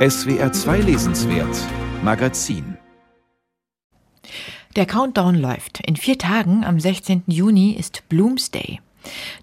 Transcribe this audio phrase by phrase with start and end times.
[0.00, 1.54] SWR 2 Lesenswert
[2.02, 2.78] Magazin
[4.74, 5.80] Der Countdown läuft.
[5.86, 7.24] In vier Tagen, am 16.
[7.26, 8.80] Juni, ist Bloomsday.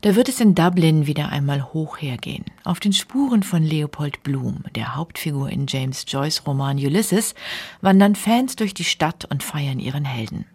[0.01, 2.43] Da wird es in Dublin wieder einmal hoch hergehen.
[2.63, 7.35] Auf den Spuren von Leopold Bloom, der Hauptfigur in James Joyce Roman Ulysses,
[7.81, 10.45] wandern Fans durch die Stadt und feiern ihren Helden.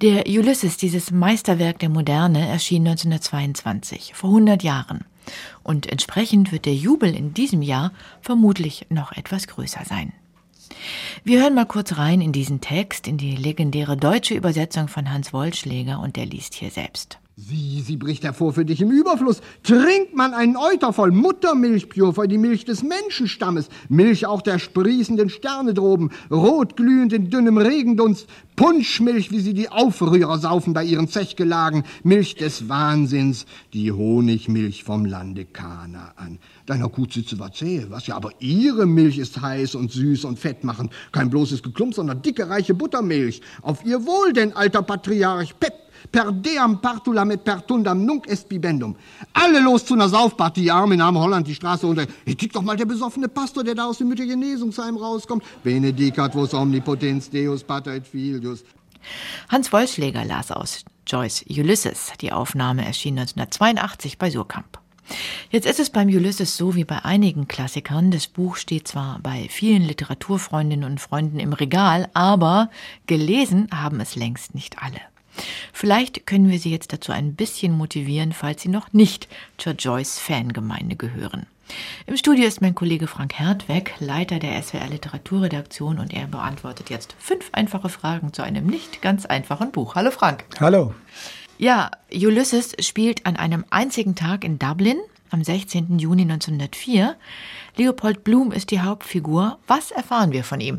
[0.00, 5.04] Der Ulysses, dieses Meisterwerk der Moderne, erschien 1922, vor 100 Jahren.
[5.62, 10.12] Und entsprechend wird der Jubel in diesem Jahr vermutlich noch etwas größer sein.
[11.24, 15.32] Wir hören mal kurz rein in diesen Text, in die legendäre deutsche Übersetzung von Hans
[15.32, 17.18] Wollschläger und der liest hier selbst.
[17.36, 19.40] Wie, sie bricht hervor für dich im Überfluss.
[19.62, 25.30] Trinkt man einen Euter voll Muttermilch, Pjurfer, die Milch des Menschenstammes, Milch auch der sprießenden
[25.30, 31.84] Sterne droben, rotglühend in dünnem Regendunst, Punschmilch, wie sie die Aufrührer saufen bei ihren Zechgelagen,
[32.02, 36.38] Milch des Wahnsinns, die Honigmilch vom Lande Kanaan.
[36.66, 40.92] Deiner Kuhzitze war zähe, was ja, aber ihre Milch ist heiß und süß und fettmachend,
[41.12, 43.40] kein bloßes Geklump, sondern dicke, reiche Buttermilch.
[43.62, 48.96] Auf ihr Wohl denn, alter Patriarch Pep, per deam partula met pertundam nunc est bibendum.
[49.32, 52.06] Alle los zu einer Saufparty, Arme in Holland die Straße unter.
[52.24, 55.44] Hey, kick doch mal der besoffene Pastor, der da aus dem mütterlichen Genesungsheim rauskommt.
[55.62, 58.64] Benedicat vos omnipotens Deus pater et filius.
[59.48, 62.12] Hans Wollschläger las aus Joyce Ulysses.
[62.20, 64.78] Die Aufnahme erschien 1982 bei Surkamp.
[65.50, 68.10] Jetzt ist es beim Ulysses so wie bei einigen Klassikern.
[68.10, 72.70] Das Buch steht zwar bei vielen Literaturfreundinnen und Freunden im Regal, aber
[73.06, 75.00] gelesen haben es längst nicht alle.
[75.72, 80.96] Vielleicht können wir Sie jetzt dazu ein bisschen motivieren, falls Sie noch nicht zur Joyce-Fangemeinde
[80.96, 81.46] gehören.
[82.06, 87.14] Im Studio ist mein Kollege Frank Hertweg, Leiter der SWR Literaturredaktion, und er beantwortet jetzt
[87.18, 89.94] fünf einfache Fragen zu einem nicht ganz einfachen Buch.
[89.94, 90.44] Hallo Frank.
[90.60, 90.94] Hallo.
[91.58, 94.98] Ja, Ulysses spielt an einem einzigen Tag in Dublin
[95.30, 95.98] am 16.
[95.98, 97.16] Juni 1904.
[97.76, 99.58] Leopold Bloom ist die Hauptfigur.
[99.66, 100.78] Was erfahren wir von ihm?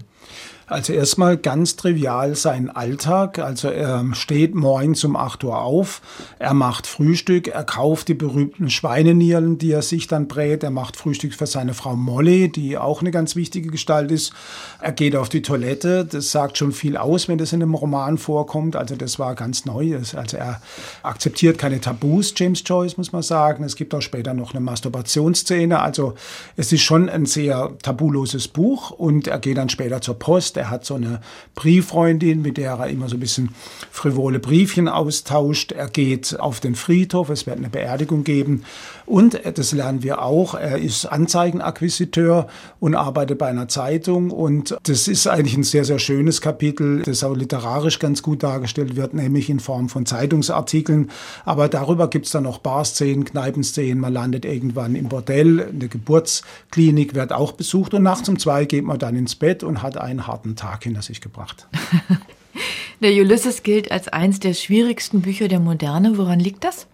[0.67, 3.39] Also erstmal ganz trivial sein Alltag.
[3.39, 6.02] Also er steht morgens um 8 Uhr auf,
[6.39, 10.64] er macht Frühstück, er kauft die berühmten Schweinenieren, die er sich dann brät.
[10.64, 14.33] Er macht Frühstück für seine Frau Molly, die auch eine ganz wichtige Gestalt ist.
[14.80, 16.05] Er geht auf die Toilette.
[16.05, 18.76] Das sagt schon viel aus, wenn das in einem Roman vorkommt.
[18.76, 19.98] Also das war ganz neu.
[19.98, 20.61] Also er
[21.04, 23.64] akzeptiert keine Tabus, James Joyce, muss man sagen.
[23.64, 25.82] Es gibt auch später noch eine Masturbationsszene.
[25.82, 26.14] Also
[26.55, 30.69] es ist schon ein sehr tabuloses Buch und er geht dann später zur Post er
[30.69, 31.21] hat so eine
[31.55, 33.53] Brieffreundin, mit der er immer so ein bisschen
[33.91, 35.71] frivole Briefchen austauscht.
[35.71, 38.63] Er geht auf den Friedhof, es wird eine Beerdigung geben.
[39.05, 42.47] Und, das lernen wir auch, er ist Anzeigenakquisiteur
[42.80, 44.31] und arbeitet bei einer Zeitung.
[44.31, 48.95] Und das ist eigentlich ein sehr, sehr schönes Kapitel, das auch literarisch ganz gut dargestellt
[48.95, 51.11] wird, nämlich in Form von Zeitungsartikeln.
[51.45, 53.99] Aber darüber gibt es dann noch Barszenen, Kneipenszenen.
[53.99, 57.93] Man landet irgendwann im Bordell, eine Geburtsklinik wird auch besucht.
[57.93, 61.02] Und nachts um zwei geht man dann ins Bett und hat einen harten Tag hinter
[61.02, 61.67] sich gebracht.
[63.02, 66.17] Der Ulysses gilt als eins der schwierigsten Bücher der Moderne.
[66.17, 66.87] Woran liegt das?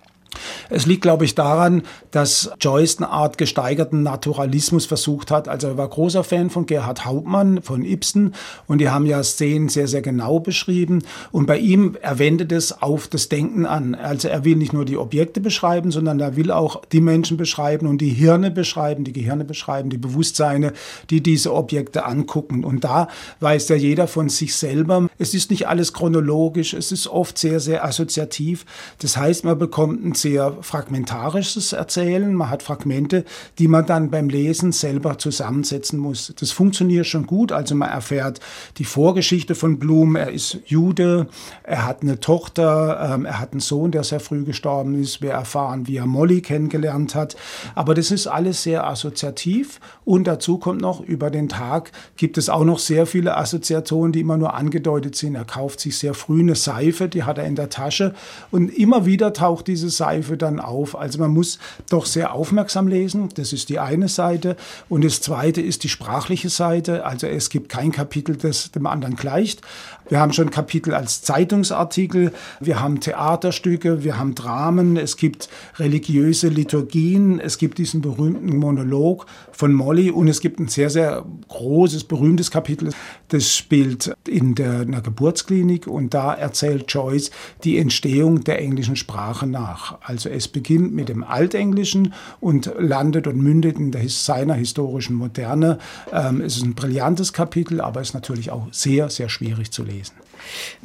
[0.69, 5.47] Es liegt, glaube ich, daran, dass Joyce eine Art gesteigerten Naturalismus versucht hat.
[5.47, 8.33] Also er war großer Fan von Gerhard Hauptmann, von Ibsen
[8.67, 11.03] und die haben ja Szenen sehr, sehr genau beschrieben.
[11.31, 13.95] Und bei ihm er wendet es auf das Denken an.
[13.95, 17.87] Also er will nicht nur die Objekte beschreiben, sondern er will auch die Menschen beschreiben
[17.87, 20.73] und die Hirne beschreiben, die Gehirne beschreiben, die Bewusstseine,
[21.09, 22.63] die diese Objekte angucken.
[22.63, 23.07] Und da
[23.39, 27.59] weiß ja jeder von sich selber, es ist nicht alles chronologisch, es ist oft sehr,
[27.59, 28.65] sehr assoziativ.
[28.99, 32.33] Das heißt, man bekommt ein sehr fragmentarisches Erzählen.
[32.33, 33.25] Man hat Fragmente,
[33.57, 36.33] die man dann beim Lesen selber zusammensetzen muss.
[36.39, 37.51] Das funktioniert schon gut.
[37.51, 38.39] Also man erfährt
[38.77, 40.15] die Vorgeschichte von Blum.
[40.15, 41.27] Er ist Jude,
[41.63, 45.21] er hat eine Tochter, ähm, er hat einen Sohn, der sehr früh gestorben ist.
[45.21, 47.35] Wir erfahren, wie er Molly kennengelernt hat.
[47.75, 49.79] Aber das ist alles sehr assoziativ.
[50.05, 54.19] Und dazu kommt noch, über den Tag gibt es auch noch sehr viele Assoziationen, die
[54.19, 55.35] immer nur angedeutet sind.
[55.35, 58.13] Er kauft sich sehr früh eine Seife, die hat er in der Tasche.
[58.51, 60.97] Und immer wieder taucht diese Seife Seife dann auf.
[60.97, 61.59] Also man muss
[61.89, 63.29] doch sehr aufmerksam lesen.
[63.35, 64.55] Das ist die eine Seite.
[64.89, 67.05] Und das zweite ist die sprachliche Seite.
[67.05, 69.61] Also es gibt kein Kapitel, das dem anderen gleicht.
[70.09, 76.47] Wir haben schon Kapitel als Zeitungsartikel, wir haben Theaterstücke, wir haben Dramen, es gibt religiöse
[76.47, 82.05] Liturgien, es gibt diesen berühmten Monolog von Molly und es gibt ein sehr, sehr großes,
[82.05, 82.89] berühmtes Kapitel,
[83.27, 87.29] das spielt in der, einer Geburtsklinik und da erzählt Joyce
[87.63, 89.98] die Entstehung der englischen Sprache nach.
[90.01, 95.77] Also es beginnt mit dem Altenglischen und landet und mündet in der, seiner historischen Moderne.
[96.11, 99.83] Ähm, es ist ein brillantes Kapitel, aber es ist natürlich auch sehr, sehr schwierig zu
[99.83, 100.15] lesen lesen.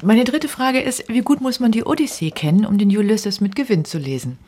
[0.02, 3.55] Meine dritte Frage ist, wie gut muss man die Odyssee kennen, um den Ulysses mit
[3.55, 4.38] Gewinn zu lesen?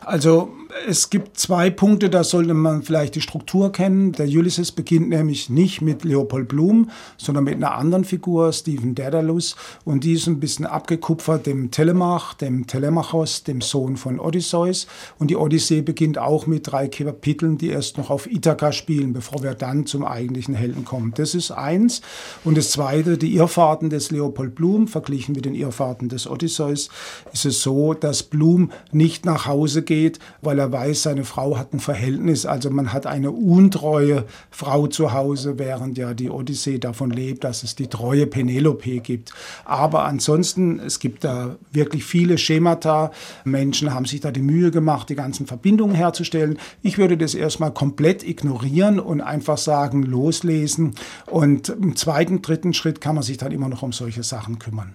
[0.00, 0.52] Also
[0.88, 4.10] Es gibt zwei Punkte, da sollte man vielleicht die Struktur kennen.
[4.10, 9.54] Der Ulysses beginnt nämlich nicht mit Leopold Blum, sondern mit einer anderen Figur, Stephen Daedalus.
[9.84, 14.88] Und die ist ein bisschen abgekupfert dem Telemach, dem Telemachos, dem Sohn von Odysseus.
[15.20, 19.44] Und die Odyssee beginnt auch mit drei Kapiteln, die erst noch auf Ithaka spielen, bevor
[19.44, 21.14] wir dann zum eigentlichen Helden kommen.
[21.16, 22.00] Das ist eins.
[22.42, 26.88] Und das zweite, die Irrfahrten des Leopold Blum, verglichen mit den Irrfahrten des Odysseus,
[27.32, 31.72] ist es so, dass Blum nicht nach Hause geht, weil er weiß, seine Frau hat
[31.72, 32.46] ein Verhältnis.
[32.46, 37.62] Also man hat eine untreue Frau zu Hause, während ja die Odyssee davon lebt, dass
[37.62, 39.32] es die treue Penelope gibt.
[39.64, 43.10] Aber ansonsten, es gibt da wirklich viele Schemata.
[43.44, 46.58] Menschen haben sich da die Mühe gemacht, die ganzen Verbindungen herzustellen.
[46.82, 50.94] Ich würde das erstmal komplett ignorieren und einfach sagen, loslesen.
[51.26, 54.94] Und im zweiten, dritten Schritt kann man sich dann immer noch um solche Sachen kümmern.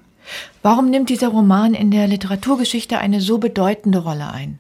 [0.62, 4.60] Warum nimmt dieser Roman in der Literaturgeschichte eine so bedeutende Rolle ein?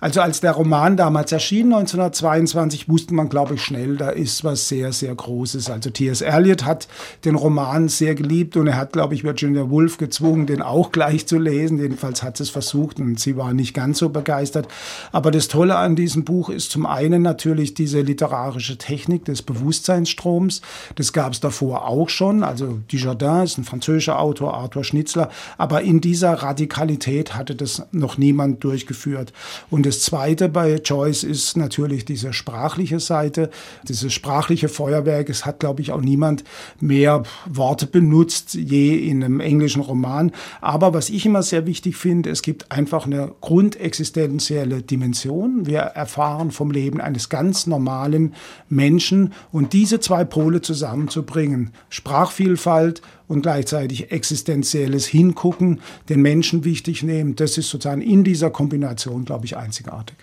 [0.00, 4.68] Also als der Roman damals erschien, 1922, wusste man, glaube ich, schnell, da ist was
[4.68, 5.70] sehr, sehr Großes.
[5.70, 6.20] Also T.S.
[6.20, 6.88] Eliot hat
[7.24, 11.26] den Roman sehr geliebt und er hat, glaube ich, Virginia Woolf gezwungen, den auch gleich
[11.26, 11.78] zu lesen.
[11.78, 14.68] Jedenfalls hat sie es versucht und sie war nicht ganz so begeistert.
[15.10, 20.62] Aber das Tolle an diesem Buch ist zum einen natürlich diese literarische Technik des Bewusstseinsstroms.
[20.94, 22.44] Das gab es davor auch schon.
[22.44, 25.30] Also Dujardin ist ein französischer Autor, Arthur Schnitzler.
[25.56, 29.32] Aber in dieser Radikalität hatte das noch niemand durchgeführt.
[29.70, 33.48] Und das Zweite bei Joyce ist natürlich diese sprachliche Seite,
[33.88, 35.30] dieses sprachliche Feuerwerk.
[35.30, 36.44] Es hat, glaube ich, auch niemand
[36.78, 40.30] mehr Worte benutzt, je in einem englischen Roman.
[40.60, 45.64] Aber was ich immer sehr wichtig finde, es gibt einfach eine grundexistenzielle Dimension.
[45.66, 48.34] Wir erfahren vom Leben eines ganz normalen
[48.68, 57.36] Menschen und diese zwei Pole zusammenzubringen, Sprachvielfalt und gleichzeitig existenzielles Hingucken, den Menschen wichtig nehmen,
[57.36, 60.16] das ist sozusagen in dieser Kombination, glaube ich, einzigartig.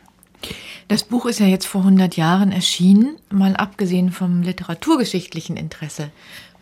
[0.88, 6.12] Das Buch ist ja jetzt vor 100 Jahren erschienen, mal abgesehen vom literaturgeschichtlichen Interesse,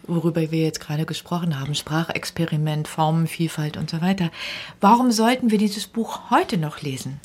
[0.07, 4.31] worüber wir jetzt gerade gesprochen haben, Sprachexperiment, Formenvielfalt und so weiter.
[4.79, 7.19] Warum sollten wir dieses Buch heute noch lesen?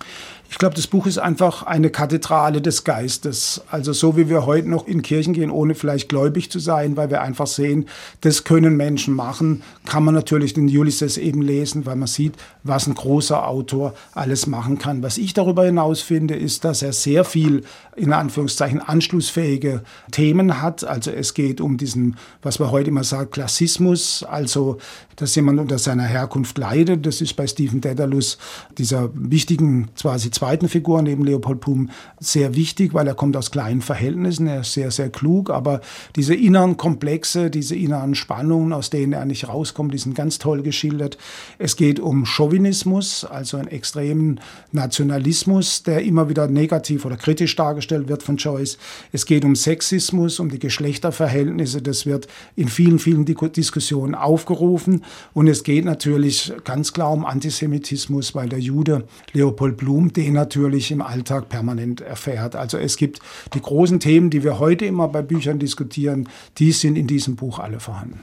[0.51, 3.61] Ich glaube, das Buch ist einfach eine Kathedrale des Geistes.
[3.71, 7.11] Also so wie wir heute noch in Kirchen gehen, ohne vielleicht gläubig zu sein, weil
[7.11, 7.87] wir einfach sehen,
[8.23, 12.35] das können Menschen machen, kann man natürlich den Ulysses eben lesen, weil man sieht,
[12.65, 15.03] was ein großer Autor alles machen kann.
[15.03, 20.83] Was ich darüber hinaus finde, ist, dass er sehr viel, in Anführungszeichen, anschlussfähige Themen hat.
[20.83, 24.79] Also es geht um diesen, was man heute immer sagt, Klassismus, also
[25.19, 27.05] dass jemand unter seiner Herkunft leidet.
[27.05, 28.39] Das ist bei Stephen Dedalus,
[28.79, 31.91] dieser wichtigen, quasi zweiten Figur neben Leopold Blum,
[32.21, 35.81] sehr wichtig, weil er kommt aus kleinen Verhältnissen, er ist sehr, sehr klug, aber
[36.15, 40.63] diese inneren Komplexe, diese inneren Spannungen, aus denen er nicht rauskommt, die sind ganz toll
[40.63, 41.19] geschildert.
[41.59, 44.41] Es geht um Chauvinismus, also einen extremen
[44.71, 48.79] Nationalismus, der immer wieder negativ oder kritisch dargestellt wird von Joyce.
[49.11, 55.03] Es geht um Sexismus, um die Geschlechterverhältnisse, das wird in vielen, vielen Diskussionen aufgerufen.
[55.35, 60.91] Und es geht natürlich ganz klar um Antisemitismus, weil der Jude Leopold Blum den natürlich
[60.91, 62.57] im Alltag permanent erfährt.
[62.57, 63.21] Also es gibt
[63.55, 66.29] die großen Themen, die wir heute immer bei Büchern diskutieren,
[66.59, 68.23] die sind in diesem Buch alle vorhanden.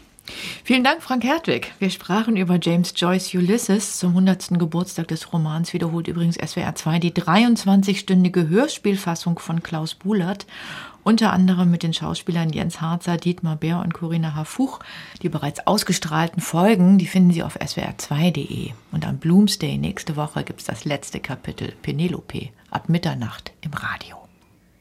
[0.63, 1.73] Vielen Dank, Frank Hertwig.
[1.79, 3.99] Wir sprachen über James Joyce Ulysses.
[3.99, 4.59] Zum 100.
[4.59, 10.45] Geburtstag des Romans wiederholt übrigens SWR 2 die 23-stündige Hörspielfassung von Klaus Buhlert
[11.05, 14.79] unter anderem mit den Schauspielern Jens Harzer, Dietmar Bär und Corinna Harfuch.
[15.21, 18.71] Die bereits ausgestrahlten Folgen, die finden Sie auf swr2.de.
[18.91, 24.24] Und am Bloomsday nächste Woche gibt es das letzte Kapitel Penelope ab Mitternacht im Radio.